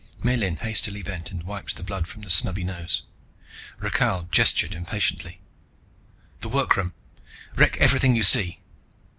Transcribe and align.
Miellyn 0.23 0.55
hastily 0.57 1.03
bent 1.03 1.29
and 1.29 1.43
wiped 1.43 1.77
the 1.77 1.83
blood 1.83 2.07
from 2.07 2.23
the 2.23 2.31
snubby 2.31 2.63
nose. 2.63 3.03
Rakhal 3.79 4.31
gestured 4.31 4.73
impatiently. 4.73 5.41
"The 6.39 6.49
workroom. 6.49 6.95
Wreck 7.55 7.77
everything 7.77 8.15
you 8.15 8.23
see. 8.23 8.61